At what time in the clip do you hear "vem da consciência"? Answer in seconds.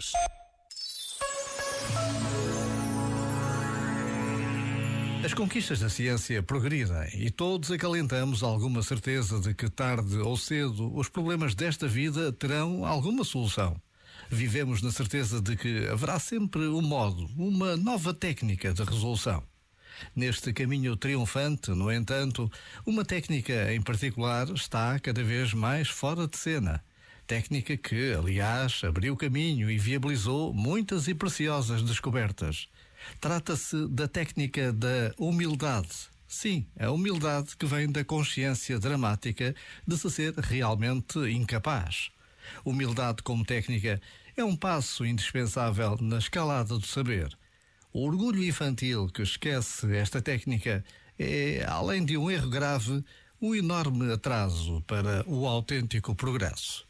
37.66-38.80